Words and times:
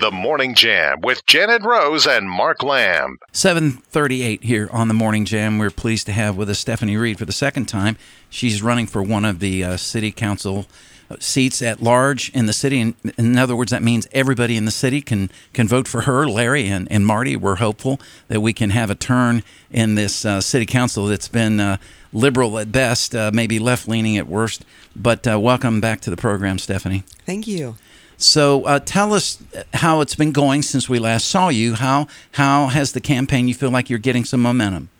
The 0.00 0.10
Morning 0.10 0.54
Jam 0.54 1.02
with 1.02 1.26
Janet 1.26 1.62
Rose 1.62 2.06
and 2.06 2.30
Mark 2.30 2.62
Lamb. 2.62 3.18
738 3.32 4.42
here 4.44 4.70
on 4.72 4.88
the 4.88 4.94
Morning 4.94 5.26
Jam. 5.26 5.58
We're 5.58 5.68
pleased 5.68 6.06
to 6.06 6.12
have 6.12 6.38
with 6.38 6.48
us 6.48 6.58
Stephanie 6.58 6.96
Reed 6.96 7.18
for 7.18 7.26
the 7.26 7.32
second 7.32 7.66
time. 7.66 7.98
She's 8.30 8.62
running 8.62 8.86
for 8.86 9.02
one 9.02 9.26
of 9.26 9.40
the 9.40 9.62
uh, 9.62 9.76
city 9.76 10.10
council 10.10 10.64
uh, 11.10 11.16
seats 11.20 11.60
at 11.60 11.82
large 11.82 12.30
in 12.30 12.46
the 12.46 12.54
city. 12.54 12.80
In, 12.80 12.94
in 13.18 13.36
other 13.36 13.54
words, 13.54 13.72
that 13.72 13.82
means 13.82 14.08
everybody 14.12 14.56
in 14.56 14.64
the 14.64 14.70
city 14.70 15.02
can, 15.02 15.30
can 15.52 15.68
vote 15.68 15.86
for 15.86 16.02
her. 16.02 16.26
Larry 16.26 16.66
and, 16.66 16.90
and 16.90 17.06
Marty, 17.06 17.36
we're 17.36 17.56
hopeful 17.56 18.00
that 18.28 18.40
we 18.40 18.54
can 18.54 18.70
have 18.70 18.88
a 18.88 18.94
turn 18.94 19.42
in 19.70 19.96
this 19.96 20.24
uh, 20.24 20.40
city 20.40 20.64
council 20.64 21.08
that's 21.08 21.28
been 21.28 21.60
uh, 21.60 21.76
liberal 22.10 22.58
at 22.58 22.72
best, 22.72 23.14
uh, 23.14 23.30
maybe 23.34 23.58
left 23.58 23.86
leaning 23.86 24.16
at 24.16 24.26
worst. 24.26 24.64
But 24.96 25.26
uh, 25.26 25.38
welcome 25.38 25.78
back 25.78 26.00
to 26.00 26.10
the 26.10 26.16
program, 26.16 26.58
Stephanie. 26.58 27.04
Thank 27.26 27.46
you. 27.46 27.76
So 28.22 28.64
uh, 28.64 28.80
tell 28.80 29.14
us 29.14 29.42
how 29.74 30.00
it's 30.02 30.14
been 30.14 30.32
going 30.32 30.62
since 30.62 30.88
we 30.88 30.98
last 30.98 31.26
saw 31.26 31.48
you. 31.48 31.74
How 31.74 32.06
how 32.32 32.66
has 32.66 32.92
the 32.92 33.00
campaign? 33.00 33.48
You 33.48 33.54
feel 33.54 33.70
like 33.70 33.88
you're 33.88 33.98
getting 33.98 34.24
some 34.24 34.40
momentum? 34.40 34.90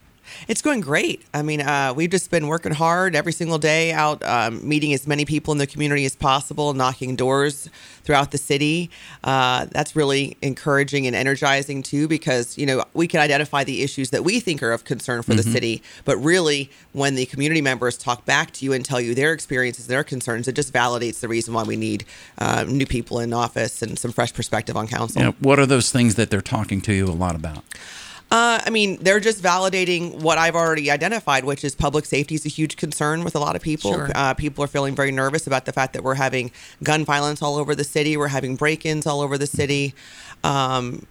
It's 0.48 0.62
going 0.62 0.80
great. 0.80 1.22
I 1.34 1.42
mean, 1.42 1.60
uh, 1.60 1.92
we've 1.94 2.10
just 2.10 2.30
been 2.30 2.46
working 2.46 2.72
hard 2.72 3.14
every 3.14 3.32
single 3.32 3.58
day 3.58 3.92
out, 3.92 4.22
um, 4.24 4.66
meeting 4.66 4.92
as 4.92 5.06
many 5.06 5.24
people 5.24 5.52
in 5.52 5.58
the 5.58 5.66
community 5.66 6.04
as 6.04 6.16
possible, 6.16 6.74
knocking 6.74 7.16
doors 7.16 7.68
throughout 8.04 8.30
the 8.30 8.38
city. 8.38 8.90
Uh, 9.22 9.66
that's 9.70 9.94
really 9.94 10.36
encouraging 10.42 11.06
and 11.06 11.14
energizing 11.14 11.82
too, 11.82 12.08
because 12.08 12.56
you 12.58 12.66
know 12.66 12.84
we 12.94 13.06
can 13.06 13.20
identify 13.20 13.64
the 13.64 13.82
issues 13.82 14.10
that 14.10 14.24
we 14.24 14.40
think 14.40 14.62
are 14.62 14.72
of 14.72 14.84
concern 14.84 15.22
for 15.22 15.32
mm-hmm. 15.32 15.36
the 15.38 15.42
city, 15.42 15.82
but 16.04 16.16
really, 16.18 16.70
when 16.92 17.14
the 17.14 17.26
community 17.26 17.60
members 17.60 17.96
talk 17.96 18.24
back 18.24 18.50
to 18.52 18.64
you 18.64 18.72
and 18.72 18.84
tell 18.84 19.00
you 19.00 19.14
their 19.14 19.32
experiences, 19.32 19.86
their 19.86 20.04
concerns, 20.04 20.48
it 20.48 20.54
just 20.54 20.72
validates 20.72 21.20
the 21.20 21.28
reason 21.28 21.54
why 21.54 21.62
we 21.62 21.76
need 21.76 22.04
uh, 22.38 22.64
new 22.66 22.86
people 22.86 23.20
in 23.20 23.32
office 23.32 23.82
and 23.82 23.98
some 23.98 24.12
fresh 24.12 24.32
perspective 24.32 24.76
on 24.76 24.86
council. 24.86 25.22
Yeah, 25.22 25.32
what 25.40 25.58
are 25.58 25.66
those 25.66 25.90
things 25.90 26.14
that 26.16 26.30
they're 26.30 26.40
talking 26.40 26.80
to 26.82 26.92
you 26.92 27.06
a 27.06 27.12
lot 27.12 27.34
about? 27.34 27.64
Uh, 28.30 28.60
I 28.64 28.70
mean, 28.70 28.98
they're 29.02 29.18
just 29.18 29.42
validating 29.42 30.20
what 30.20 30.38
I've 30.38 30.54
already 30.54 30.88
identified, 30.88 31.44
which 31.44 31.64
is 31.64 31.74
public 31.74 32.04
safety 32.04 32.36
is 32.36 32.46
a 32.46 32.48
huge 32.48 32.76
concern 32.76 33.24
with 33.24 33.34
a 33.34 33.40
lot 33.40 33.56
of 33.56 33.62
people. 33.62 33.92
Sure. 33.92 34.10
Uh, 34.14 34.34
people 34.34 34.62
are 34.62 34.68
feeling 34.68 34.94
very 34.94 35.10
nervous 35.10 35.48
about 35.48 35.64
the 35.64 35.72
fact 35.72 35.94
that 35.94 36.04
we're 36.04 36.14
having 36.14 36.52
gun 36.82 37.04
violence 37.04 37.42
all 37.42 37.56
over 37.56 37.74
the 37.74 37.82
city, 37.82 38.16
we're 38.16 38.28
having 38.28 38.54
break 38.54 38.86
ins 38.86 39.04
all 39.04 39.20
over 39.20 39.36
the 39.36 39.48
city. 39.48 39.94
Um, 40.44 41.06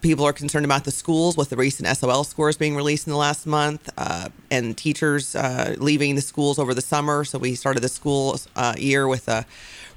people 0.00 0.24
are 0.24 0.32
concerned 0.32 0.64
about 0.64 0.84
the 0.84 0.90
schools 0.90 1.36
with 1.36 1.50
the 1.50 1.56
recent 1.56 1.88
SOL 1.96 2.22
scores 2.22 2.56
being 2.56 2.76
released 2.76 3.06
in 3.06 3.10
the 3.10 3.18
last 3.18 3.46
month 3.46 3.90
uh, 3.98 4.28
and 4.50 4.76
teachers 4.76 5.34
uh, 5.34 5.74
leaving 5.78 6.14
the 6.14 6.22
schools 6.22 6.58
over 6.58 6.72
the 6.72 6.80
summer. 6.80 7.24
So 7.24 7.38
we 7.38 7.54
started 7.54 7.82
the 7.82 7.88
school 7.88 8.38
uh, 8.54 8.74
year 8.78 9.08
with 9.08 9.28
a 9.28 9.44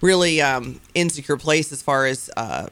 really 0.01 0.41
um, 0.41 0.81
insecure 0.95 1.37
place 1.37 1.71
as 1.71 1.81
far 1.81 2.05
as 2.05 2.29
uh, 2.35 2.67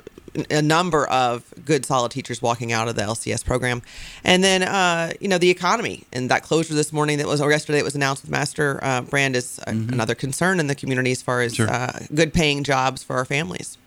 a 0.49 0.61
number 0.61 1.07
of 1.07 1.53
good 1.65 1.85
solid 1.85 2.11
teachers 2.11 2.41
walking 2.41 2.71
out 2.71 2.87
of 2.87 2.95
the 2.95 3.01
LCS 3.01 3.45
program, 3.45 3.81
and 4.23 4.43
then 4.43 4.63
uh, 4.63 5.13
you 5.19 5.27
know 5.27 5.37
the 5.37 5.49
economy 5.49 6.03
and 6.11 6.29
that 6.29 6.43
closure 6.43 6.73
this 6.73 6.93
morning 6.93 7.17
that 7.17 7.27
was 7.27 7.41
or 7.41 7.51
yesterday 7.51 7.79
it 7.79 7.83
was 7.83 7.95
announced 7.95 8.23
with 8.23 8.31
Master 8.31 8.79
uh, 8.83 9.01
Brand 9.01 9.35
is 9.35 9.59
a, 9.59 9.71
mm-hmm. 9.71 9.93
another 9.93 10.15
concern 10.15 10.59
in 10.59 10.67
the 10.67 10.75
community 10.75 11.11
as 11.11 11.21
far 11.21 11.41
as 11.41 11.55
sure. 11.55 11.69
uh, 11.69 11.99
good 12.13 12.33
paying 12.33 12.63
jobs 12.63 13.03
for 13.03 13.17
our 13.17 13.25
families. 13.25 13.77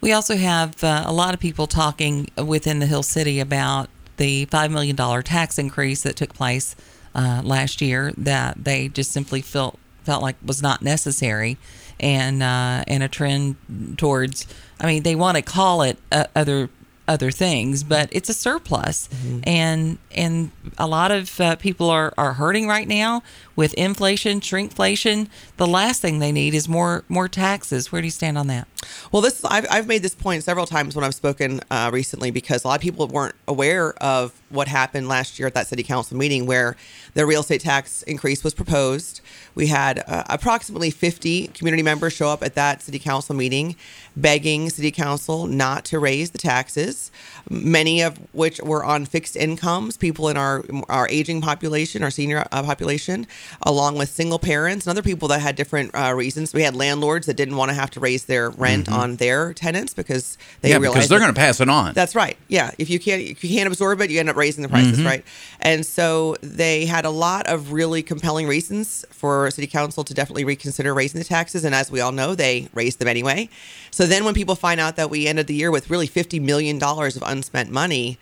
We 0.00 0.12
also 0.12 0.36
have 0.36 0.82
uh, 0.82 1.04
a 1.06 1.12
lot 1.12 1.34
of 1.34 1.40
people 1.40 1.66
talking 1.66 2.28
within 2.42 2.78
the 2.78 2.86
Hill 2.86 3.02
City 3.02 3.38
about 3.38 3.90
the 4.16 4.46
five 4.46 4.70
million 4.70 4.96
dollar 4.96 5.22
tax 5.22 5.58
increase 5.58 6.02
that 6.02 6.16
took 6.16 6.34
place 6.34 6.74
uh, 7.14 7.42
last 7.44 7.80
year 7.80 8.12
that 8.16 8.64
they 8.64 8.88
just 8.88 9.12
simply 9.12 9.40
felt 9.40 9.78
felt 10.04 10.22
like 10.22 10.36
was 10.44 10.62
not 10.62 10.82
necessary 10.82 11.58
and 12.00 12.42
uh, 12.42 12.84
and 12.88 13.02
a 13.02 13.08
trend 13.08 13.56
towards. 13.96 14.46
I 14.80 14.86
mean, 14.86 15.02
they 15.02 15.14
want 15.14 15.36
to 15.36 15.42
call 15.42 15.82
it 15.82 15.98
uh, 16.10 16.24
other 16.34 16.70
other 17.10 17.32
things, 17.32 17.82
but 17.82 18.08
it's 18.12 18.28
a 18.28 18.34
surplus, 18.34 19.08
mm-hmm. 19.08 19.40
and 19.44 19.98
and 20.12 20.52
a 20.78 20.86
lot 20.86 21.10
of 21.10 21.40
uh, 21.40 21.56
people 21.56 21.90
are 21.90 22.14
are 22.16 22.34
hurting 22.34 22.68
right 22.68 22.86
now 22.86 23.22
with 23.56 23.74
inflation, 23.74 24.40
shrinkflation. 24.40 25.28
The 25.56 25.66
last 25.66 26.00
thing 26.00 26.20
they 26.20 26.32
need 26.32 26.54
is 26.54 26.68
more 26.68 27.04
more 27.08 27.28
taxes. 27.28 27.90
Where 27.90 28.00
do 28.00 28.06
you 28.06 28.12
stand 28.12 28.38
on 28.38 28.46
that? 28.46 28.68
Well, 29.12 29.22
this 29.22 29.44
I've, 29.44 29.66
I've 29.70 29.86
made 29.86 30.02
this 30.02 30.14
point 30.14 30.44
several 30.44 30.66
times 30.66 30.94
when 30.94 31.04
I've 31.04 31.14
spoken 31.14 31.60
uh, 31.70 31.90
recently 31.92 32.30
because 32.30 32.64
a 32.64 32.68
lot 32.68 32.76
of 32.76 32.82
people 32.82 33.06
weren't 33.08 33.34
aware 33.48 33.92
of 34.02 34.32
what 34.50 34.68
happened 34.68 35.08
last 35.08 35.38
year 35.38 35.46
at 35.46 35.54
that 35.54 35.66
city 35.66 35.82
council 35.82 36.16
meeting 36.16 36.46
where 36.46 36.76
the 37.14 37.26
real 37.26 37.40
estate 37.40 37.60
tax 37.60 38.02
increase 38.02 38.44
was 38.44 38.54
proposed. 38.54 39.20
We 39.54 39.66
had 39.66 40.02
uh, 40.06 40.24
approximately 40.28 40.90
50 40.90 41.48
community 41.48 41.82
members 41.82 42.12
show 42.12 42.28
up 42.28 42.42
at 42.42 42.54
that 42.54 42.82
city 42.82 42.98
council 42.98 43.34
meeting 43.34 43.76
begging 44.16 44.68
city 44.70 44.90
council 44.90 45.46
not 45.46 45.84
to 45.86 45.98
raise 45.98 46.30
the 46.30 46.38
taxes, 46.38 47.10
many 47.48 48.02
of 48.02 48.18
which 48.32 48.60
were 48.60 48.84
on 48.84 49.06
fixed 49.06 49.36
incomes, 49.36 49.96
people 49.96 50.28
in 50.28 50.36
our 50.36 50.64
our 50.88 51.08
aging 51.08 51.40
population, 51.40 52.02
our 52.02 52.10
senior 52.10 52.44
uh, 52.52 52.62
population, 52.62 53.26
along 53.62 53.96
with 53.96 54.08
single 54.08 54.38
parents 54.38 54.86
and 54.86 54.90
other 54.90 55.02
people 55.02 55.28
that 55.28 55.40
had 55.40 55.56
different 55.56 55.94
uh, 55.94 56.12
reasons. 56.14 56.52
We 56.52 56.62
had 56.62 56.74
landlords 56.74 57.26
that 57.26 57.34
didn't 57.34 57.56
want 57.56 57.70
to 57.70 57.74
have 57.74 57.90
to 57.90 58.00
raise 58.00 58.24
their 58.24 58.50
rent 58.50 58.69
mm-hmm. 58.78 58.92
on 58.92 59.16
their 59.16 59.52
tenants 59.52 59.94
because 59.94 60.38
they 60.60 60.70
yeah, 60.70 60.76
realized 60.76 60.94
because 60.94 61.08
they're 61.08 61.18
going 61.18 61.32
to 61.32 61.38
pass 61.38 61.60
it 61.60 61.68
on. 61.68 61.94
That's 61.94 62.14
right. 62.14 62.36
Yeah, 62.48 62.70
if 62.78 62.90
you 62.90 62.98
can't 62.98 63.22
if 63.22 63.44
you 63.44 63.50
can't 63.50 63.66
absorb 63.66 64.00
it, 64.00 64.10
you 64.10 64.20
end 64.20 64.28
up 64.28 64.36
raising 64.36 64.62
the 64.62 64.68
prices, 64.68 64.98
mm-hmm. 64.98 65.06
right? 65.06 65.24
And 65.60 65.84
so 65.84 66.36
they 66.42 66.86
had 66.86 67.04
a 67.04 67.10
lot 67.10 67.46
of 67.46 67.72
really 67.72 68.02
compelling 68.02 68.46
reasons 68.46 69.04
for 69.10 69.50
city 69.50 69.66
council 69.66 70.04
to 70.04 70.14
definitely 70.14 70.44
reconsider 70.44 70.94
raising 70.94 71.18
the 71.18 71.24
taxes, 71.24 71.64
and 71.64 71.74
as 71.74 71.90
we 71.90 72.00
all 72.00 72.12
know, 72.12 72.34
they 72.34 72.68
raised 72.74 72.98
them 72.98 73.08
anyway. 73.08 73.48
So 73.90 74.06
then 74.06 74.24
when 74.24 74.34
people 74.34 74.54
find 74.54 74.80
out 74.80 74.96
that 74.96 75.10
we 75.10 75.26
ended 75.26 75.46
the 75.46 75.54
year 75.54 75.70
with 75.70 75.90
really 75.90 76.08
$50 76.08 76.40
million 76.40 76.82
of 76.82 77.22
unspent 77.26 77.70
money 77.70 78.18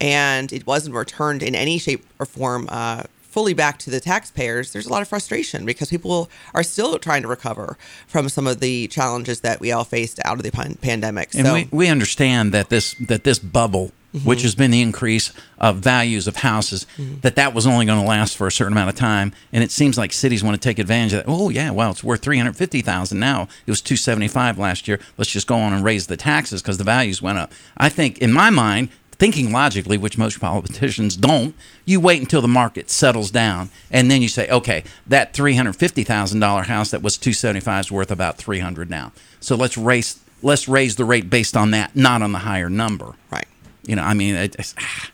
and 0.00 0.52
it 0.52 0.66
wasn't 0.66 0.94
returned 0.94 1.42
in 1.42 1.54
any 1.54 1.78
shape 1.78 2.04
or 2.18 2.26
form 2.26 2.66
uh, 2.70 3.04
fully 3.34 3.52
back 3.52 3.78
to 3.80 3.90
the 3.90 3.98
taxpayers, 3.98 4.72
there's 4.72 4.86
a 4.86 4.90
lot 4.90 5.02
of 5.02 5.08
frustration 5.08 5.66
because 5.66 5.90
people 5.90 6.30
are 6.54 6.62
still 6.62 6.96
trying 7.00 7.22
to 7.22 7.28
recover 7.28 7.76
from 8.06 8.28
some 8.28 8.46
of 8.46 8.60
the 8.60 8.86
challenges 8.86 9.40
that 9.40 9.58
we 9.58 9.72
all 9.72 9.82
faced 9.82 10.20
out 10.24 10.36
of 10.38 10.44
the 10.44 10.76
pandemic. 10.80 11.34
And 11.34 11.44
so, 11.44 11.54
we, 11.54 11.68
we 11.72 11.88
understand 11.88 12.52
that 12.52 12.68
this 12.68 12.94
that 12.94 13.24
this 13.24 13.40
bubble 13.40 13.90
mm-hmm. 14.14 14.28
which 14.28 14.42
has 14.42 14.54
been 14.54 14.70
the 14.70 14.80
increase 14.80 15.32
of 15.58 15.78
values 15.78 16.26
of 16.26 16.36
houses, 16.36 16.86
mm-hmm. 16.96 17.20
that 17.20 17.36
that 17.36 17.54
was 17.54 17.66
only 17.66 17.86
going 17.86 18.00
to 18.00 18.06
last 18.06 18.36
for 18.36 18.46
a 18.46 18.52
certain 18.52 18.72
amount 18.72 18.90
of 18.90 18.96
time. 18.96 19.32
And 19.52 19.64
it 19.64 19.70
seems 19.70 19.98
like 19.98 20.12
cities 20.12 20.44
want 20.44 20.54
to 20.54 20.60
take 20.60 20.78
advantage 20.78 21.12
of 21.12 21.24
that. 21.24 21.30
Oh 21.30 21.48
yeah, 21.48 21.70
well 21.70 21.90
it's 21.90 22.04
worth 22.04 22.22
three 22.22 22.38
hundred 22.38 22.56
fifty 22.56 22.80
thousand 22.80 23.18
now. 23.18 23.48
It 23.66 23.70
was 23.70 23.80
two 23.80 23.96
seventy 23.96 24.28
five 24.28 24.58
last 24.58 24.86
year. 24.86 25.00
Let's 25.18 25.30
just 25.30 25.46
go 25.46 25.56
on 25.56 25.72
and 25.72 25.84
raise 25.84 26.06
the 26.06 26.16
taxes 26.16 26.62
because 26.62 26.78
the 26.78 26.84
values 26.84 27.20
went 27.20 27.38
up. 27.38 27.52
I 27.76 27.88
think 27.88 28.18
in 28.18 28.32
my 28.32 28.50
mind. 28.50 28.90
Thinking 29.16 29.52
logically, 29.52 29.96
which 29.96 30.18
most 30.18 30.40
politicians 30.40 31.16
don't, 31.16 31.54
you 31.84 32.00
wait 32.00 32.20
until 32.20 32.42
the 32.42 32.48
market 32.48 32.90
settles 32.90 33.30
down, 33.30 33.70
and 33.90 34.10
then 34.10 34.22
you 34.22 34.28
say, 34.28 34.48
okay, 34.48 34.84
that 35.06 35.32
three 35.32 35.54
hundred 35.54 35.76
fifty 35.76 36.04
thousand 36.04 36.40
dollar 36.40 36.62
house 36.64 36.90
that 36.90 37.02
was 37.02 37.16
two 37.16 37.32
seventy 37.32 37.60
five 37.60 37.80
is 37.80 37.92
worth 37.92 38.10
about 38.10 38.36
three 38.38 38.58
hundred 38.58 38.90
now. 38.90 39.12
So 39.40 39.54
let's 39.54 39.78
raise 39.78 40.20
let's 40.42 40.68
raise 40.68 40.96
the 40.96 41.04
rate 41.04 41.30
based 41.30 41.56
on 41.56 41.70
that, 41.70 41.94
not 41.96 42.22
on 42.22 42.32
the 42.32 42.40
higher 42.40 42.68
number. 42.68 43.14
Right. 43.30 43.46
You 43.84 43.96
know, 43.96 44.02
I 44.02 44.14
mean, 44.14 44.34
it, 44.34 44.56
it's, 44.58 44.74
ah. 44.78 45.10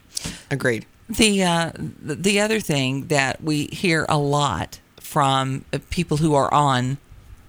agreed. 0.51 0.87
The 1.09 1.43
uh, 1.43 1.73
the 1.77 2.41
other 2.41 2.61
thing 2.61 3.07
that 3.09 3.43
we 3.43 3.67
hear 3.67 4.07
a 4.09 4.19
lot 4.19 4.81
from 5.01 5.65
people 5.91 6.19
who 6.19 6.35
are 6.35 6.53
on 6.55 6.99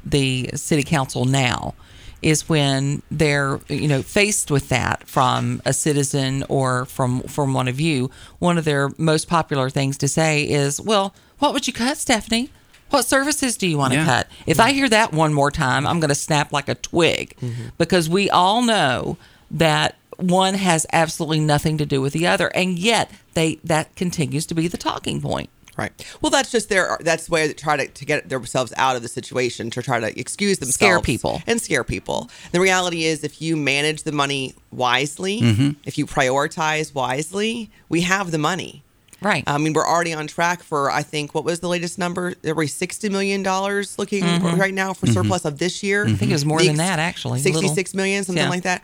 the 0.04 0.50
city 0.56 0.84
council 0.84 1.26
now 1.26 1.76
is 2.22 2.48
when 2.48 3.02
they're 3.10 3.60
you 3.68 3.88
know 3.88 4.02
faced 4.02 4.52
with 4.52 4.70
that 4.70 5.08
from 5.08 5.62
a 5.66 5.74
citizen 5.74 6.44
or 6.50 6.86
from 6.86 7.22
from 7.24 7.54
one 7.54 7.68
of 7.68 7.80
you 7.80 8.10
one 8.40 8.58
of 8.58 8.66
their 8.66 8.90
most 8.98 9.28
popular 9.28 9.70
things 9.70 9.98
to 9.98 10.08
say 10.08 10.44
is 10.44 10.80
well 10.82 11.14
what 11.40 11.54
would 11.54 11.68
you 11.68 11.74
cut 11.74 11.98
stephanie 11.98 12.50
what 12.90 13.06
services 13.06 13.58
do 13.58 13.68
you 13.68 13.78
want 13.78 13.94
to 13.94 14.00
yeah. 14.00 14.06
cut 14.06 14.28
if 14.46 14.60
i 14.60 14.72
hear 14.72 14.90
that 14.90 15.14
one 15.14 15.34
more 15.34 15.52
time 15.52 15.88
i'm 15.88 16.00
going 16.00 16.10
to 16.10 16.16
snap 16.16 16.52
like 16.52 16.68
a 16.68 16.76
twig 16.76 17.36
mm-hmm. 17.42 17.70
because 17.78 18.10
we 18.10 18.30
all 18.30 18.62
know 18.62 19.18
that 19.50 19.96
one 20.22 20.54
has 20.54 20.86
absolutely 20.94 21.40
nothing 21.40 21.78
to 21.78 21.86
do 21.86 22.02
with 22.02 22.14
the 22.14 22.28
other, 22.28 22.48
and 22.50 22.78
yet 22.78 23.12
they 23.34 23.56
that 23.64 23.96
continues 23.96 24.46
to 24.48 24.54
be 24.54 24.68
the 24.68 24.78
talking 24.78 25.22
point. 25.22 25.50
Right. 25.82 26.18
Well, 26.22 26.30
that's 26.30 26.52
just 26.52 26.70
their. 26.70 26.98
That's 27.02 27.28
where 27.28 27.48
they 27.48 27.54
try 27.54 27.76
to, 27.76 27.88
to 27.88 28.06
get 28.06 28.30
themselves 28.30 28.72
out 28.78 28.96
of 28.96 29.02
the 29.02 29.08
situation 29.08 29.72
to 29.72 29.82
try 29.82 30.00
to 30.00 30.20
excuse 30.20 30.60
themselves, 30.60 30.76
scare 30.76 31.02
people, 31.02 31.42
and 31.48 31.60
scare 31.60 31.84
people. 31.84 32.30
The 32.52 32.60
reality 32.60 33.06
is, 33.06 33.24
if 33.24 33.42
you 33.42 33.58
manage 33.58 34.04
the 34.04 34.12
money 34.12 34.54
wisely, 34.72 35.42
mm-hmm. 35.42 35.70
if 35.86 35.98
you 35.98 36.06
prioritize 36.06 36.94
wisely, 36.94 37.72
we 37.90 38.02
have 38.02 38.30
the 38.30 38.38
money. 38.38 38.84
Right. 39.24 39.44
I 39.46 39.58
mean, 39.60 39.74
we're 39.74 39.88
already 39.88 40.14
on 40.14 40.26
track 40.26 40.64
for, 40.64 40.90
I 40.90 41.04
think, 41.04 41.36
what 41.36 41.44
was 41.44 41.60
the 41.60 41.68
latest 41.68 42.00
number? 42.00 42.34
There 42.42 42.56
were 42.56 42.64
$60 42.64 43.12
million 43.12 43.44
looking 43.44 44.24
mm-hmm. 44.24 44.60
right 44.60 44.74
now 44.74 44.94
for 44.94 45.06
mm-hmm. 45.06 45.14
surplus 45.14 45.46
of 45.46 45.60
this 45.60 45.84
year. 45.84 46.08
I 46.08 46.14
think 46.14 46.32
it 46.32 46.34
was 46.34 46.46
more 46.46 46.60
the, 46.60 46.68
than 46.68 46.78
that, 46.78 46.98
actually. 46.98 47.40
Sixty-six 47.40 47.94
million, 47.94 48.24
something 48.24 48.44
yeah. 48.44 48.50
like 48.50 48.64
that 48.64 48.84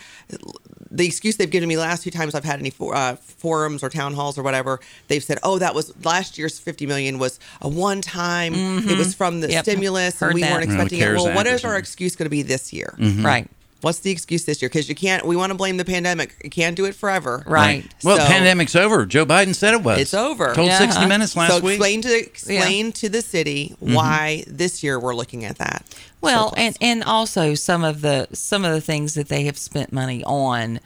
the 0.98 1.06
excuse 1.06 1.38
they've 1.38 1.50
given 1.50 1.70
me 1.70 1.78
last 1.78 2.04
few 2.04 2.12
times 2.12 2.34
I've 2.34 2.44
had 2.44 2.60
any 2.60 2.72
for, 2.72 2.96
uh, 2.96 3.16
forums 3.16 3.84
or 3.84 3.90
town 3.90 4.14
halls 4.14 4.38
or 4.38 4.44
whatever, 4.44 4.80
they've 5.08 5.24
said, 5.24 5.38
"Oh, 5.44 5.60
that 5.60 5.76
was 5.76 5.94
last 6.04 6.38
year's 6.38 6.60
50 6.60 6.88
million 6.88 7.20
was 7.20 7.40
a 7.62 7.70
one 7.70 8.02
time. 8.02 8.54
Mm-hmm. 8.54 8.90
It 8.90 8.98
was 8.98 9.14
from 9.14 9.42
the 9.42 9.52
yep. 9.52 9.64
stimulus, 9.64 10.20
Heard 10.20 10.28
and 10.28 10.36
we 10.36 10.42
that. 10.42 10.52
weren't 10.52 10.64
expecting 10.64 11.00
it." 11.00 11.14
Well, 11.14 11.34
what 11.36 11.48
is 11.48 11.64
our 11.64 11.78
excuse 11.78 12.16
going 12.16 12.26
to 12.26 12.32
be 12.32 12.42
this 12.42 12.74
year? 12.74 12.96
Mm-hmm. 12.98 13.26
Right. 13.26 13.48
What's 13.81 14.00
the 14.00 14.09
excuse 14.12 14.45
this 14.45 14.62
year? 14.62 14.69
Because 14.69 14.89
you 14.89 14.95
can't. 14.95 15.24
We 15.25 15.35
want 15.35 15.51
to 15.51 15.56
blame 15.56 15.77
the 15.77 15.85
pandemic. 15.85 16.35
You 16.44 16.50
can't 16.50 16.75
do 16.75 16.85
it 16.85 16.95
forever. 16.95 17.44
Right. 17.45 17.85
Well, 18.03 18.18
So- 18.18 18.24
the 18.24 18.29
pandemic's 18.29 18.75
over. 18.75 19.06
Joe 19.06 19.25
Biden 19.25 19.53
said 19.53 19.74
it 19.75 19.83
was. 19.83 20.00
It's 20.00 20.13
over. 20.15 20.53
Told 20.56 20.68
Yeah. 20.68 20.79
60 20.79 21.06
Minutes 21.06 21.35
last 21.35 21.51
so 21.51 21.59
week. 21.59 21.75
explain 21.75 22.01
to 22.01 22.18
explain 22.18 22.91
to 22.94 23.09
the 23.09 23.21
city 23.21 23.75
why 23.79 24.44
this 24.47 24.83
year 24.83 25.00
we're 25.00 25.13
looking 25.15 25.45
at 25.45 25.57
that. 25.59 25.85
Well, 26.21 26.50
surplus. 26.50 26.59
and 26.65 26.77
and 26.81 27.03
also 27.03 27.53
some 27.53 27.83
of 27.83 28.01
the 28.01 28.27
some 28.33 28.65
of 28.65 28.74
the 28.74 28.81
things 28.81 29.13
that 29.13 29.27
they 29.29 29.44
have 29.44 29.57
spent 29.57 29.94
money 29.94 30.24
on, 30.24 30.79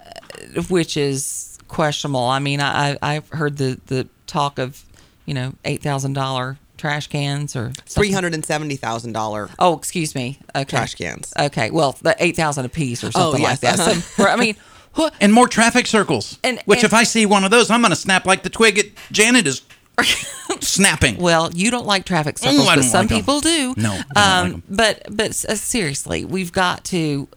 uh, 0.00 0.62
which 0.68 0.96
is 0.96 1.58
questionable. 1.66 2.24
I 2.24 2.38
mean, 2.38 2.60
I 2.60 2.92
I- 2.92 2.98
I've 3.16 3.28
heard 3.30 3.56
the 3.56 3.80
the 3.86 4.06
talk 4.28 4.58
of, 4.60 4.84
you 5.26 5.34
know, 5.34 5.54
eight 5.64 5.82
thousand 5.82 6.12
dollar 6.12 6.56
trash 6.78 7.08
cans 7.08 7.54
or 7.54 7.70
three 7.70 7.82
something. 7.90 8.12
hundred 8.14 8.34
and 8.34 8.44
seventy 8.44 8.76
thousand 8.76 9.12
dollar. 9.12 9.50
Oh, 9.58 9.76
excuse 9.76 10.14
me. 10.14 10.38
Okay. 10.56 10.64
Trash 10.64 10.94
cans. 10.94 11.32
Okay. 11.38 11.70
Well, 11.70 11.98
the 12.00 12.16
eight 12.18 12.36
thousand 12.36 12.64
a 12.64 12.68
piece 12.70 13.04
or 13.04 13.10
something 13.12 13.42
yes, 13.42 13.50
like 13.50 13.60
that. 13.76 13.80
uh-huh. 13.80 14.00
So, 14.00 14.24
I 14.26 14.36
mean, 14.36 14.56
wh- 14.96 15.08
and 15.20 15.32
more 15.32 15.48
traffic 15.48 15.86
circles. 15.86 16.38
And- 16.42 16.60
which, 16.64 16.78
and- 16.78 16.86
if 16.86 16.94
I 16.94 17.02
see 17.04 17.26
one 17.26 17.44
of 17.44 17.50
those, 17.50 17.70
I'm 17.70 17.80
going 17.82 17.90
to 17.90 17.96
snap 17.96 18.24
like 18.24 18.42
the 18.44 18.50
twig 18.50 18.78
at 18.78 18.86
Janet 19.12 19.46
is 19.46 19.62
snapping. 20.60 21.16
Well, 21.18 21.50
you 21.52 21.70
don't 21.70 21.86
like 21.86 22.04
traffic 22.04 22.38
circles, 22.38 22.62
I 22.68 22.74
but 22.76 22.82
don't 22.82 22.90
some 22.90 23.06
like 23.06 23.12
'em. 23.12 23.18
people 23.18 23.40
do. 23.40 23.74
No, 23.76 23.92
I 23.92 23.96
don't 23.96 24.14
like 24.14 24.16
um, 24.16 24.46
'em. 24.54 24.62
but 24.70 25.02
but 25.10 25.30
uh, 25.48 25.54
seriously, 25.56 26.24
we've 26.24 26.52
got 26.52 26.84
to 26.86 27.28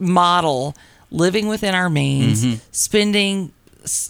model 0.00 0.74
living 1.10 1.48
within 1.48 1.74
our 1.74 1.90
means, 1.90 2.44
Mm-hmm. 2.44 2.56
spending, 2.72 3.52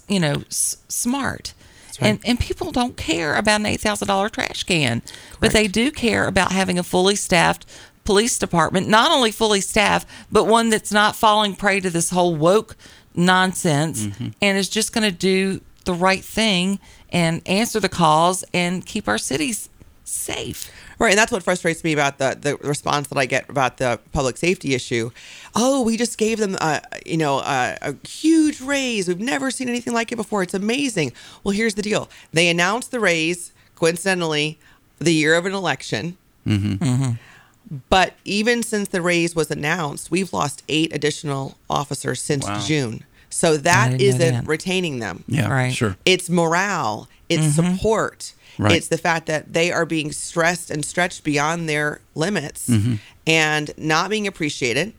you 0.08 0.20
know, 0.20 0.35
s- 0.49 0.76
smart. 0.88 1.55
And, 2.00 2.21
and 2.25 2.41
people 2.41 2.71
don't 2.73 2.97
care 2.97 3.35
about 3.35 3.61
an 3.61 3.67
eight 3.67 3.81
thousand 3.81 4.09
dollar 4.09 4.29
trash 4.29 4.65
can, 4.65 5.03
but 5.41 5.53
they 5.53 5.69
do 5.69 5.91
care 5.91 6.27
about 6.27 6.53
having 6.53 6.79
a 6.79 6.83
fully 6.83 7.17
staffed 7.17 7.67
police 8.05 8.39
department. 8.39 8.89
Not 8.89 9.11
only 9.11 9.31
fully 9.31 9.61
staffed, 9.61 10.09
but 10.31 10.44
one 10.44 10.71
that's 10.71 10.91
not 10.93 11.15
falling 11.17 11.55
prey 11.55 11.81
to 11.81 11.91
this 11.91 12.11
whole 12.11 12.35
woke 12.35 12.77
nonsense 13.15 14.06
Mm-hmm. 14.06 14.29
and 14.41 14.59
is 14.59 14.69
just 14.69 14.93
going 14.93 15.09
to 15.09 15.17
do 15.17 15.61
the 15.85 15.94
right 15.94 16.25
thing 16.25 16.79
and 17.11 17.43
answer 17.47 17.79
the 17.81 17.89
calls 17.89 18.44
and 18.55 18.87
keep 18.87 19.06
our 19.09 19.19
cities 19.19 19.69
safe. 20.05 20.71
Right, 21.02 21.10
and 21.10 21.19
that's 21.19 21.32
what 21.32 21.43
frustrates 21.43 21.82
me 21.82 21.93
about 21.93 22.19
the 22.19 22.38
the 22.40 22.56
response 22.58 23.08
that 23.08 23.19
I 23.19 23.26
get 23.26 23.49
about 23.49 23.78
the 23.78 23.99
public 24.12 24.37
safety 24.37 24.72
issue. 24.72 25.10
Oh, 25.52 25.82
we 25.82 25.96
just 25.96 26.16
gave 26.16 26.38
them, 26.38 26.54
a, 26.60 26.81
you 27.04 27.16
know, 27.16 27.40
a, 27.40 27.76
a 27.82 28.06
huge 28.06 28.60
raise. 28.60 29.08
We've 29.08 29.19
never 29.19 29.50
seen 29.50 29.69
anything 29.69 29.94
like 29.94 30.12
it 30.12 30.16
before. 30.16 30.44
It's 30.44 30.54
amazing. 30.54 31.12
Well, 31.43 31.56
here's 31.56 31.75
the 31.75 31.82
deal: 31.82 32.08
they 32.32 32.49
announced 32.49 32.93
the 32.93 33.00
raise 33.00 33.50
coincidentally 33.75 34.60
the 35.00 35.12
year 35.12 35.34
of 35.34 35.44
an 35.44 35.54
election. 35.54 36.16
Mm-hmm. 36.46 36.84
Mm-hmm. 36.84 37.78
But 37.88 38.14
even 38.25 38.62
since 38.62 38.88
the 38.88 39.02
raise 39.02 39.34
was 39.34 39.50
announced, 39.50 40.12
we've 40.12 40.32
lost 40.32 40.62
eight 40.69 40.94
additional 40.94 41.56
officers 41.69 42.22
since 42.22 42.46
Wow. 42.46 42.60
June. 42.60 43.05
So 43.32 43.56
that 43.56 43.99
didn't 43.99 44.19
that. 44.19 44.46
retaining 44.46 44.99
them 45.00 45.25
yeah, 45.26 45.49
Right. 45.50 45.73
sure. 45.75 45.96
it's 46.05 46.29
morale, 46.31 47.08
it's 47.29 47.55
support. 47.55 48.34
Right. 48.58 48.73
It's 48.76 48.88
the 48.88 48.99
fact 48.99 49.26
that 49.26 49.52
they 49.55 49.73
are 49.73 49.87
being 49.87 50.12
stressed 50.12 50.70
and 50.70 50.84
stretched 50.84 51.25
beyond 51.25 51.69
their 51.69 52.00
limits 52.14 52.69
Mm-hmm. 52.69 52.94
and 53.26 53.70
not 53.79 54.11
being 54.11 54.26
appreciated. 54.26 54.93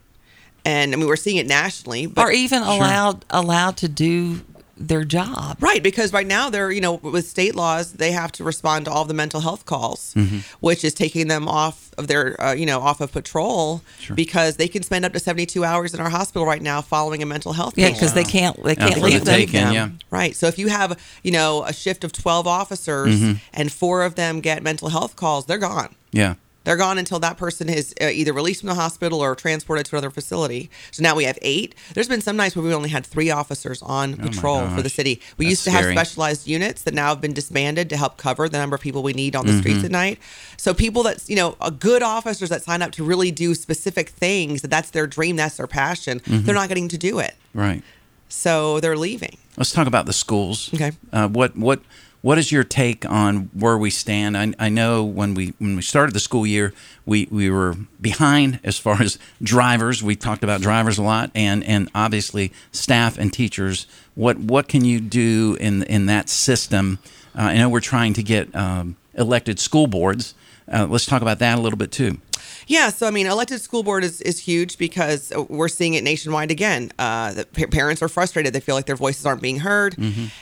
And 0.65 0.93
I 0.93 0.95
mean, 0.97 1.07
we're 1.07 1.15
seeing 1.17 1.37
it 1.37 1.45
nationally, 1.47 2.05
but 2.07 2.23
or 2.25 2.31
even 2.31 2.63
allowed 2.63 3.25
allowed 3.29 3.77
to 3.77 3.87
do 3.89 4.41
their 4.75 5.03
job. 5.03 5.57
Right, 5.61 5.83
because 5.83 6.11
right 6.13 6.25
now 6.25 6.49
they're, 6.49 6.71
you 6.71 6.81
know, 6.81 6.95
with 6.95 7.27
state 7.27 7.55
laws, 7.55 7.93
they 7.93 8.11
have 8.11 8.31
to 8.33 8.43
respond 8.43 8.85
to 8.85 8.91
all 8.91 9.05
the 9.05 9.13
mental 9.13 9.39
health 9.41 9.65
calls, 9.65 10.13
Mm-hmm. 10.15 10.39
which 10.61 10.83
is 10.83 10.93
taking 10.93 11.27
them 11.27 11.47
off 11.47 11.91
of 11.97 12.07
their, 12.07 12.41
uh, 12.41 12.53
you 12.53 12.65
know, 12.65 12.79
off 12.79 12.99
of 12.99 13.11
patrol 13.11 13.81
because 14.15 14.57
they 14.57 14.67
can 14.67 14.81
spend 14.81 15.05
up 15.05 15.13
to 15.13 15.19
72 15.19 15.63
hours 15.63 15.93
in 15.93 15.99
our 15.99 16.09
hospital 16.09 16.45
right 16.47 16.61
now 16.61 16.81
following 16.81 17.21
a 17.21 17.25
mental 17.25 17.53
health 17.53 17.75
Yeah, 17.77 17.89
case. 17.89 17.97
because 17.99 18.13
they 18.15 18.23
can't 18.23 18.61
they 18.63 18.75
can't 18.75 18.95
for 18.95 19.01
leave 19.01 19.19
the 19.19 19.25
them. 19.25 19.35
take. 19.35 19.51
taken, 19.51 19.73
yeah. 19.73 19.89
Right. 20.09 20.35
So 20.35 20.47
if 20.47 20.57
you 20.57 20.69
have, 20.69 20.99
you 21.21 21.31
know, 21.31 21.63
a 21.65 21.71
shift 21.73 22.03
of 22.03 22.11
12 22.11 22.47
officers 22.47 23.19
Mm-hmm. 23.19 23.33
and 23.53 23.71
four 23.71 24.03
of 24.03 24.15
them 24.15 24.39
get 24.41 24.63
mental 24.63 24.89
health 24.89 25.15
calls, 25.15 25.45
they're 25.45 25.57
gone. 25.59 25.93
Yeah. 26.11 26.35
They're 26.63 26.77
gone 26.77 26.97
until 26.97 27.19
that 27.19 27.37
person 27.37 27.67
is 27.69 27.93
uh, 28.01 28.05
either 28.05 28.31
released 28.33 28.61
from 28.61 28.69
the 28.69 28.75
hospital 28.75 29.19
or 29.19 29.35
transported 29.35 29.85
to 29.87 29.95
another 29.95 30.09
facility. 30.09 30.69
So 30.91 31.03
now 31.03 31.15
we 31.15 31.25
have 31.25 31.37
eight. 31.41 31.75
There's 31.93 32.07
been 32.07 32.21
some 32.21 32.37
nights 32.37 32.55
where 32.55 32.63
we 32.65 32.73
only 32.73 32.89
had 32.89 33.05
three 33.05 33.29
officers 33.31 33.81
on 33.81 34.15
patrol 34.17 34.67
for 34.69 34.81
the 34.81 34.89
city. 34.89 35.21
We 35.37 35.45
That's 35.45 35.49
used 35.51 35.63
to 35.65 35.71
have 35.71 35.85
specialized 35.91 36.47
units 36.47 36.83
that 36.83 36.93
now 36.93 37.09
have 37.09 37.21
been 37.21 37.33
disbanded 37.33 37.89
to 37.89 37.97
help 37.97 38.17
cover 38.17 38.47
the 38.47 38.57
number 38.57 38.75
of 38.75 38.81
people 38.81 39.03
we 39.03 39.13
need 39.13 39.35
on 39.35 39.45
the 39.45 39.51
Mm-hmm. 39.53 39.61
streets 39.61 39.83
at 39.83 39.91
night. 39.91 40.19
So 40.57 40.73
people 40.73 41.03
that 41.03 41.29
you 41.29 41.35
know, 41.35 41.55
a 41.61 41.69
good 41.69 42.01
officers 42.01 42.49
that 42.49 42.63
sign 42.63 42.81
up 42.81 42.91
to 42.93 43.03
really 43.03 43.29
do 43.31 43.53
specific 43.55 44.09
things, 44.09 44.61
that 44.61 44.69
that's 44.69 44.89
their 44.91 45.05
dream, 45.07 45.35
that's 45.35 45.57
their 45.57 45.67
passion. 45.67 46.19
Mm-hmm. 46.21 46.45
They're 46.45 46.55
not 46.55 46.69
getting 46.69 46.87
to 46.89 46.97
do 46.97 47.19
it, 47.19 47.35
Right. 47.53 47.83
so 48.29 48.79
they're 48.79 48.97
leaving. 48.97 49.37
Let's 49.57 49.71
talk 49.71 49.85
about 49.87 50.05
the 50.05 50.13
schools. 50.13 50.73
Okay. 50.73 50.91
Uh, 51.11 51.27
what 51.27 51.55
what 51.55 51.81
what 52.23 52.37
is 52.37 52.53
your 52.53 52.63
take 52.63 53.05
on 53.05 53.49
where 53.53 53.77
we 53.77 53.89
stand? 53.89 54.37
I, 54.37 54.53
I 54.57 54.69
know 54.69 55.03
when 55.03 55.33
we 55.33 55.53
when 55.59 55.75
we 55.75 55.81
started 55.81 56.15
the 56.15 56.21
school 56.21 56.47
year, 56.47 56.73
we, 57.05 57.27
we 57.29 57.49
were 57.49 57.75
behind 57.99 58.61
as 58.63 58.79
far 58.79 59.01
as 59.01 59.19
drivers. 59.41 60.01
We 60.01 60.15
talked 60.15 60.41
about 60.41 60.61
drivers 60.61 60.97
a 60.97 61.03
lot, 61.03 61.31
and 61.35 61.65
and 61.65 61.89
obviously 61.93 62.53
staff 62.71 63.17
and 63.17 63.31
teachers. 63.31 63.87
What 64.15 64.37
what 64.37 64.69
can 64.69 64.85
you 64.85 65.01
do 65.01 65.57
in 65.59 65.83
in 65.83 66.05
that 66.05 66.29
system? 66.29 66.97
Uh, 67.37 67.41
I 67.41 67.57
know 67.57 67.67
we're 67.67 67.81
trying 67.81 68.13
to 68.13 68.23
get 68.23 68.55
um, 68.55 68.95
elected 69.15 69.59
school 69.59 69.87
boards. 69.87 70.33
Uh, 70.71 70.87
let's 70.89 71.05
talk 71.05 71.21
about 71.21 71.39
that 71.39 71.57
a 71.57 71.61
little 71.61 71.77
bit 71.77 71.91
too. 71.91 72.19
Yeah, 72.67 72.89
so 72.89 73.07
I 73.07 73.11
mean, 73.11 73.27
elected 73.27 73.61
school 73.61 73.83
board 73.83 74.03
is, 74.03 74.21
is 74.21 74.39
huge 74.39 74.77
because 74.77 75.31
we're 75.49 75.67
seeing 75.67 75.93
it 75.95 76.03
nationwide 76.03 76.51
again. 76.51 76.91
Uh, 76.97 77.33
the 77.33 77.45
pa- 77.45 77.67
parents 77.71 78.01
are 78.01 78.07
frustrated; 78.07 78.53
they 78.53 78.59
feel 78.59 78.75
like 78.75 78.85
their 78.85 78.95
voices 78.95 79.25
aren't 79.25 79.41
being 79.41 79.59
heard, 79.59 79.95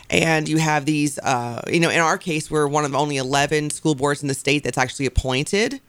and 0.10 0.48
you 0.48 0.58
have 0.58 0.86
these. 0.86 1.18
Uh, 1.20 1.62
you 1.72 1.80
know, 1.80 1.90
in 1.90 2.00
our 2.00 2.18
case, 2.18 2.50
we're 2.52 2.68
one 2.68 2.86
of 2.86 2.94
only 2.96 3.18
eleven 3.18 3.70
school 3.70 3.96
boards 3.96 4.22
in 4.22 4.28
the 4.28 4.34
state 4.34 4.64
that's 4.64 4.78
actually 4.78 5.06
appointed. 5.06 5.82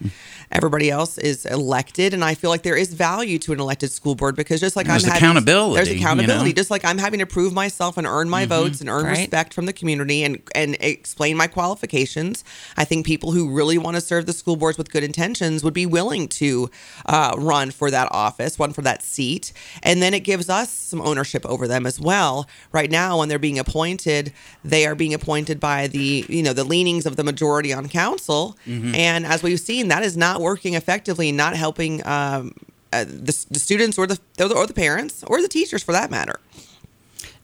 Everybody 0.50 0.90
else 0.90 1.16
is 1.18 1.46
elected, 1.46 2.12
and 2.12 2.22
I 2.24 2.34
feel 2.34 2.50
like 2.50 2.62
there 2.62 2.76
is 2.76 2.92
value 2.94 3.38
to 3.40 3.52
an 3.52 3.60
elected 3.60 3.90
school 3.90 4.14
board 4.14 4.36
because 4.36 4.60
just 4.60 4.76
like 4.76 4.86
There's 4.86 5.04
I'm 5.04 5.10
having, 5.10 5.22
accountability, 5.24 5.74
there's 5.76 5.88
you 5.90 5.96
accountability. 5.96 6.50
know? 6.50 6.54
Just 6.54 6.70
like 6.70 6.84
I'm 6.84 6.98
having 6.98 7.20
to 7.20 7.26
prove 7.26 7.52
myself 7.54 7.96
and 7.96 8.06
earn 8.06 8.28
my 8.28 8.44
votes 8.46 8.80
and 8.80 8.88
earn 8.90 9.04
Right. 9.04 9.18
respect 9.18 9.54
from 9.54 9.66
the 9.66 9.72
community 9.72 10.22
and 10.24 10.42
and 10.54 10.76
explain 10.80 11.36
my 11.36 11.46
qualifications. 11.46 12.44
I 12.76 12.84
think 12.84 13.06
people 13.06 13.32
who 13.32 13.50
really 13.50 13.78
want 13.78 13.96
to 13.96 14.00
serve 14.00 14.26
the 14.26 14.32
school 14.32 14.56
boards 14.56 14.78
with 14.78 14.90
good 14.90 15.02
intentions 15.04 15.64
would 15.64 15.74
be 15.74 15.86
willing 15.86 16.21
to 16.28 16.70
uh, 17.06 17.34
run 17.36 17.70
for 17.70 17.90
that 17.90 18.08
office, 18.10 18.58
run 18.58 18.72
for 18.72 18.82
that 18.82 19.02
seat, 19.02 19.52
and 19.82 20.02
then 20.02 20.14
it 20.14 20.20
gives 20.20 20.48
us 20.48 20.70
some 20.70 21.00
ownership 21.00 21.44
over 21.46 21.68
them 21.68 21.86
as 21.86 22.00
well. 22.00 22.48
Right 22.72 22.90
now, 22.90 23.18
when 23.18 23.28
they're 23.28 23.38
being 23.38 23.58
appointed, 23.58 24.32
they 24.64 24.86
are 24.86 24.94
being 24.94 25.14
appointed 25.14 25.60
by 25.60 25.86
the 25.86 26.24
you 26.28 26.42
know 26.42 26.52
the 26.52 26.64
leanings 26.64 27.06
of 27.06 27.16
the 27.16 27.24
majority 27.24 27.72
on 27.72 27.88
council, 27.88 28.56
and 28.94 29.26
as 29.26 29.42
we've 29.42 29.60
seen, 29.60 29.88
that 29.88 30.02
is 30.02 30.16
not 30.16 30.40
working 30.40 30.74
effectively, 30.74 31.32
not 31.32 31.56
helping. 31.56 32.04
Um, 32.06 32.54
uh, 32.94 33.04
the, 33.04 33.46
the 33.50 33.58
students 33.58 33.96
or 33.96 34.06
the 34.06 34.20
or 34.54 34.66
the 34.66 34.74
parents 34.74 35.24
or 35.26 35.40
the 35.40 35.48
teachers 35.48 35.82
for 35.82 35.92
that 35.92 36.10
matter. 36.10 36.38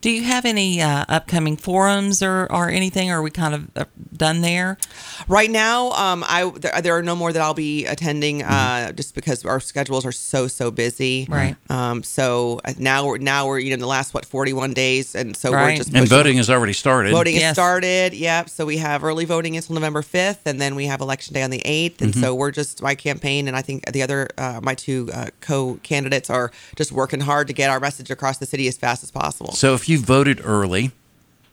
Do 0.00 0.10
you 0.10 0.22
have 0.22 0.44
any 0.44 0.80
uh, 0.80 1.04
upcoming 1.08 1.56
forums 1.56 2.22
or, 2.22 2.46
or 2.52 2.68
anything? 2.68 3.10
Or 3.10 3.18
are 3.18 3.22
we 3.22 3.32
kind 3.32 3.52
of 3.54 3.68
uh, 3.76 3.84
done 4.16 4.42
there? 4.42 4.78
Right 5.26 5.50
now, 5.50 5.90
um, 5.90 6.22
I 6.26 6.52
there, 6.54 6.80
there 6.80 6.96
are 6.96 7.02
no 7.02 7.16
more 7.16 7.32
that 7.32 7.42
I'll 7.42 7.52
be 7.52 7.84
attending, 7.84 8.44
uh, 8.44 8.92
just 8.92 9.16
because 9.16 9.44
our 9.44 9.58
schedules 9.58 10.06
are 10.06 10.12
so 10.12 10.46
so 10.46 10.70
busy. 10.70 11.26
Right. 11.28 11.56
Um, 11.68 12.04
so 12.04 12.60
uh, 12.64 12.74
now 12.78 13.06
we're 13.06 13.18
now 13.18 13.48
we're 13.48 13.58
you 13.58 13.70
know 13.70 13.74
in 13.74 13.80
the 13.80 13.88
last 13.88 14.14
what 14.14 14.24
forty 14.24 14.52
one 14.52 14.72
days, 14.72 15.16
and 15.16 15.36
so 15.36 15.50
we're 15.50 15.74
just 15.74 15.88
And 15.88 15.96
pushing- 15.96 16.08
voting 16.08 16.36
has 16.36 16.48
already 16.48 16.74
started. 16.74 17.10
Voting 17.10 17.34
has 17.34 17.42
Yes. 17.42 17.54
started. 17.56 18.14
Yep. 18.14 18.50
So 18.50 18.66
we 18.66 18.76
have 18.76 19.02
early 19.02 19.24
voting 19.24 19.56
until 19.56 19.74
November 19.74 20.02
fifth, 20.02 20.46
and 20.46 20.60
then 20.60 20.76
we 20.76 20.86
have 20.86 21.00
election 21.00 21.34
day 21.34 21.42
on 21.42 21.50
the 21.50 21.62
eighth. 21.64 22.00
And 22.02 22.14
so 22.14 22.36
we're 22.36 22.52
just 22.52 22.80
my 22.82 22.94
campaign, 22.94 23.48
and 23.48 23.56
I 23.56 23.62
think 23.62 23.84
the 23.92 24.02
other 24.02 24.28
uh, 24.38 24.60
my 24.62 24.74
two 24.76 25.10
uh, 25.12 25.26
co 25.40 25.80
candidates 25.82 26.30
are 26.30 26.52
just 26.76 26.92
working 26.92 27.18
hard 27.20 27.48
to 27.48 27.52
get 27.52 27.68
our 27.68 27.80
message 27.80 28.12
across 28.12 28.38
the 28.38 28.46
city 28.46 28.68
as 28.68 28.76
fast 28.76 29.02
as 29.02 29.10
possible. 29.10 29.52
So 29.54 29.74
if 29.74 29.87
you 29.88 29.98
voted 29.98 30.40
early, 30.44 30.92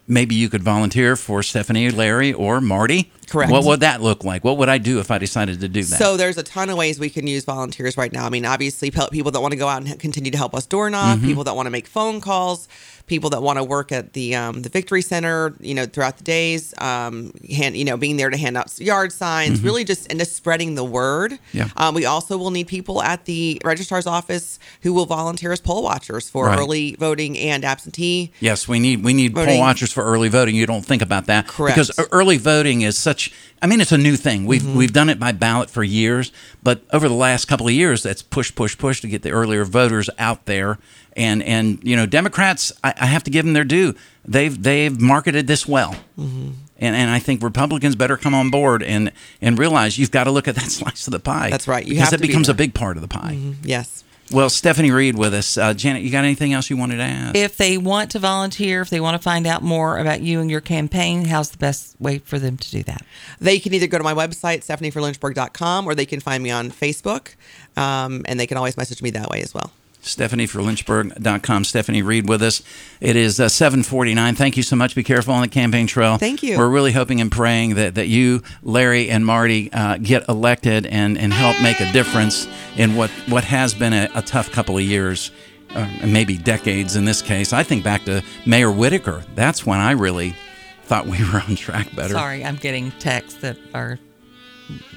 maybe 0.07 0.35
you 0.35 0.49
could 0.49 0.63
volunteer 0.63 1.15
for 1.15 1.41
Stephanie, 1.43 1.89
Larry, 1.89 2.33
or 2.33 2.61
Marty. 2.61 3.11
Correct. 3.29 3.51
What 3.51 3.63
would 3.63 3.79
that 3.79 4.03
look 4.03 4.23
like? 4.23 4.43
What 4.43 4.57
would 4.59 4.69
I 4.69 4.77
do 4.77 4.99
if 4.99 5.09
I 5.09 5.17
decided 5.17 5.59
to 5.61 5.67
do 5.67 5.81
that? 5.83 5.97
So 5.97 6.15
there's 6.15 6.37
a 6.37 6.43
ton 6.43 6.69
of 6.69 6.77
ways 6.77 6.99
we 6.99 7.09
can 7.09 7.25
use 7.25 7.43
volunteers 7.43 7.97
right 7.97 8.13
now. 8.13 8.23
I 8.25 8.29
mean, 8.29 8.45
obviously, 8.45 8.91
people 8.91 9.31
that 9.31 9.41
want 9.41 9.51
to 9.51 9.57
go 9.57 9.67
out 9.67 9.81
and 9.83 9.99
continue 9.99 10.29
to 10.29 10.37
help 10.37 10.53
us 10.53 10.67
door 10.67 10.89
knock, 10.91 11.17
Mm-hmm. 11.17 11.25
people 11.27 11.43
that 11.45 11.55
want 11.55 11.65
to 11.65 11.71
make 11.71 11.87
phone 11.87 12.21
calls, 12.21 12.67
people 13.07 13.31
that 13.31 13.41
want 13.41 13.57
to 13.57 13.63
work 13.63 13.91
at 13.91 14.13
the 14.13 14.35
um, 14.35 14.61
the 14.61 14.69
Victory 14.69 15.01
Center, 15.01 15.55
you 15.59 15.73
know, 15.73 15.87
throughout 15.87 16.17
the 16.17 16.23
days, 16.23 16.75
um, 16.79 17.33
hand, 17.49 17.75
you 17.75 17.83
know, 17.83 17.97
being 17.97 18.17
there 18.17 18.29
to 18.29 18.37
hand 18.37 18.57
out 18.57 18.79
yard 18.79 19.11
signs, 19.11 19.61
really 19.63 19.83
just 19.83 20.07
and 20.11 20.19
just 20.19 20.35
spreading 20.35 20.75
the 20.75 20.83
word. 20.83 21.31
Mm-hmm. 21.31 21.57
Yeah. 21.57 21.69
Um, 21.77 21.95
we 21.95 22.05
also 22.05 22.37
will 22.37 22.51
need 22.51 22.67
people 22.67 23.01
at 23.01 23.25
the 23.25 23.59
registrar's 23.65 24.05
office 24.05 24.59
who 24.83 24.93
will 24.93 25.07
volunteer 25.07 25.51
as 25.51 25.59
poll 25.61 25.81
watchers 25.81 26.29
for 26.29 26.45
Right. 26.45 26.59
early 26.59 26.95
voting 26.99 27.39
and 27.39 27.65
absentee. 27.65 28.31
yes, 28.39 28.67
we 28.67 28.77
need 28.79 29.03
we 29.03 29.13
need 29.15 29.33
poll 29.33 29.57
watchers 29.57 29.91
for 29.95 30.03
early 30.03 30.29
voting, 30.29 30.55
you 30.55 30.67
don't 30.67 30.85
think 30.85 31.01
about 31.01 31.25
that. 31.25 31.47
Correct. 31.47 31.75
Because 31.75 31.91
early 32.11 32.37
voting 32.37 32.81
is 32.81 32.95
such. 32.97 33.33
I 33.61 33.67
mean, 33.67 33.81
it's 33.81 33.91
a 33.91 33.97
new 33.97 34.15
thing. 34.15 34.45
We've 34.45 34.61
Mm-hmm. 34.61 34.77
we've 34.77 34.93
done 34.93 35.09
it 35.09 35.19
by 35.19 35.31
ballot 35.31 35.71
for 35.71 35.83
years, 35.83 36.31
but 36.61 36.83
over 36.93 37.07
the 37.07 37.15
last 37.15 37.45
couple 37.45 37.65
of 37.67 37.73
years, 37.73 38.03
that's 38.03 38.21
push, 38.21 38.53
push, 38.53 38.77
push 38.77 39.01
to 39.01 39.07
get 39.07 39.23
the 39.23 39.31
earlier 39.31 39.65
voters 39.65 40.09
out 40.19 40.45
there. 40.45 40.77
And 41.15 41.41
and 41.41 41.79
you 41.83 41.95
know, 41.95 42.05
Democrats, 42.05 42.71
I, 42.83 42.93
I 42.99 43.05
have 43.07 43.23
to 43.23 43.31
give 43.31 43.45
them 43.45 43.53
their 43.53 43.63
due. 43.63 43.95
They've 44.25 44.61
they've 44.61 44.99
marketed 44.99 45.47
this 45.47 45.67
well. 45.67 45.95
Mm-hmm. 46.19 46.51
And, 46.77 46.93
and 46.93 47.09
I 47.09 47.19
think 47.19 47.41
Republicans 47.41 47.95
better 47.95 48.17
come 48.17 48.33
on 48.33 48.49
board 48.49 48.83
and, 48.83 49.13
and 49.41 49.57
realize 49.57 49.97
you've 49.97 50.11
got 50.11 50.25
to 50.25 50.31
look 50.31 50.49
at 50.49 50.55
that 50.55 50.69
slice 50.79 51.07
of 51.07 51.11
the 51.13 51.21
pie. 51.21 51.49
That's 51.49 51.69
right. 51.69 51.85
You 51.87 51.93
because 51.93 52.11
it 52.11 52.17
to 52.17 52.21
be 52.21 52.27
becomes 52.27 52.49
a 52.49 52.53
big 52.53 52.73
part 52.73 52.97
of 52.97 53.01
the 53.01 53.07
pie. 53.07 53.39
Yes. 53.63 54.03
Well, 54.31 54.49
Stephanie 54.49 54.89
Reed 54.89 55.15
with 55.15 55.35
us. 55.35 55.55
Uh, 55.55 55.73
Janet, 55.75 56.01
you 56.01 56.09
got 56.09 56.23
anything 56.23 56.51
else 56.51 56.69
you 56.69 56.77
wanted 56.77 56.97
to 56.97 57.03
ask? 57.03 57.35
If 57.35 57.57
they 57.57 57.77
want 57.77 58.11
to 58.11 58.19
volunteer, 58.19 58.81
if 58.81 58.89
they 58.89 58.99
want 58.99 59.15
to 59.15 59.21
find 59.21 59.45
out 59.45 59.61
more 59.61 59.99
about 59.99 60.21
you 60.21 60.41
and 60.41 60.49
your 60.49 60.61
campaign, 60.61 61.25
how's 61.25 61.51
the 61.51 61.59
best 61.59 61.95
way 61.99 62.17
for 62.17 62.39
them 62.39 62.57
to 62.57 62.71
do 62.71 62.81
that? 62.83 63.05
They 63.39 63.59
can 63.59 63.73
either 63.73 63.85
go 63.85 63.99
to 63.99 64.03
my 64.03 64.15
website, 64.15 64.65
stephanieforlynchburg.com, 64.65 65.85
or 65.85 65.93
they 65.93 66.07
can 66.07 66.19
find 66.19 66.41
me 66.43 66.49
on 66.49 66.71
Facebook. 66.71 67.35
Um, 67.77 68.23
and 68.27 68.39
they 68.39 68.47
can 68.47 68.57
always 68.57 68.77
message 68.77 69.01
me 69.01 69.11
that 69.11 69.29
way 69.29 69.41
as 69.41 69.53
well. 69.53 69.71
Stephanie 70.05 70.45
for 70.45 70.61
Lynchburg.com. 70.61 71.63
Stephanie 71.63 72.01
Reed 72.01 72.29
with 72.29 72.41
us. 72.41 72.61
It 73.01 73.15
is 73.15 73.39
uh, 73.39 73.49
749. 73.49 74.35
Thank 74.35 74.57
you 74.57 74.63
so 74.63 74.75
much. 74.75 74.95
Be 74.95 75.03
careful 75.03 75.33
on 75.33 75.41
the 75.41 75.47
campaign 75.47 75.87
trail. 75.87 76.17
Thank 76.17 76.43
you. 76.43 76.57
We're 76.57 76.69
really 76.69 76.91
hoping 76.91 77.21
and 77.21 77.31
praying 77.31 77.75
that, 77.75 77.95
that 77.95 78.07
you, 78.07 78.43
Larry, 78.63 79.09
and 79.09 79.25
Marty 79.25 79.71
uh, 79.73 79.97
get 79.97 80.27
elected 80.29 80.85
and, 80.85 81.17
and 81.17 81.33
help 81.33 81.59
make 81.61 81.79
a 81.79 81.91
difference 81.91 82.47
in 82.77 82.95
what, 82.95 83.09
what 83.27 83.43
has 83.43 83.73
been 83.73 83.93
a, 83.93 84.09
a 84.15 84.21
tough 84.21 84.51
couple 84.51 84.77
of 84.77 84.83
years, 84.83 85.31
uh, 85.71 85.79
and 86.01 86.13
maybe 86.13 86.37
decades 86.37 86.95
in 86.95 87.05
this 87.05 87.21
case. 87.21 87.51
I 87.51 87.63
think 87.63 87.83
back 87.83 88.05
to 88.05 88.23
Mayor 88.45 88.71
Whitaker. 88.71 89.23
That's 89.35 89.65
when 89.65 89.79
I 89.79 89.91
really 89.91 90.35
thought 90.83 91.07
we 91.07 91.17
were 91.31 91.41
on 91.47 91.55
track 91.55 91.93
better. 91.95 92.13
Sorry, 92.13 92.45
I'm 92.45 92.57
getting 92.57 92.91
texts 92.91 93.41
that 93.41 93.57
are 93.73 93.99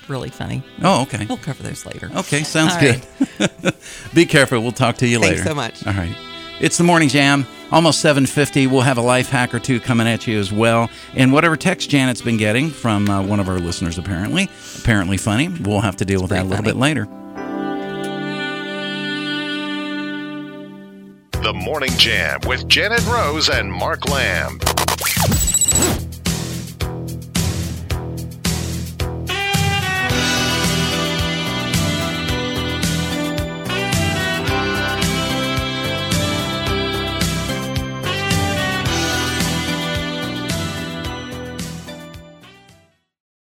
really 0.09 0.31
funny. 0.31 0.63
Oh, 0.83 1.03
okay. 1.03 1.27
We'll 1.27 1.39
cover 1.39 1.63
those 1.63 1.85
later. 1.87 2.11
Okay, 2.17 2.43
sounds 2.43 2.75
All 2.75 2.81
good. 2.81 3.75
Be 4.15 4.27
careful. 4.27 4.61
We'll 4.61 4.73
talk 4.73 4.97
to 4.99 5.07
you 5.07 5.19
later. 5.19 5.43
Thanks 5.45 5.57
later. 5.57 5.79
so 5.81 5.85
much. 5.85 5.87
All 5.87 6.01
right. 6.03 6.17
It's 6.61 6.77
the 6.77 6.85
morning 6.85 7.09
jam. 7.09 7.47
Almost 7.71 8.01
750. 8.01 8.67
We'll 8.67 8.81
have 8.81 8.99
a 8.99 9.03
life 9.03 9.29
hack 9.29 9.55
or 9.55 9.61
two 9.61 9.79
coming 9.79 10.09
at 10.09 10.27
you 10.27 10.39
as 10.39 10.51
well. 10.53 10.91
And 11.15 11.33
whatever 11.33 11.57
text 11.57 11.91
Janet's 11.91 12.23
been 12.23 12.37
getting 12.39 12.71
from 12.71 13.09
uh, 13.09 13.23
one 13.23 13.39
of 13.41 13.49
our 13.49 13.59
listeners, 13.59 13.99
apparently, 13.99 14.49
apparently 14.79 15.19
funny, 15.19 15.49
we'll 15.49 15.81
have 15.83 15.97
to 15.97 16.05
deal 16.05 16.21
with 16.23 16.31
that 16.31 16.41
a 16.43 16.45
little 16.45 16.57
funny. 16.65 16.69
bit 16.73 16.77
later. 16.77 17.05
The 21.43 21.53
Morning 21.55 21.93
Jam 21.97 22.41
with 22.47 22.67
Janet 22.69 23.07
Rose 23.07 23.49
and 23.49 23.71
Mark 23.73 24.09
Lamb. 24.09 24.59